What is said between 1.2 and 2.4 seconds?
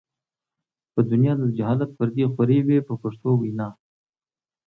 د جهالت پردې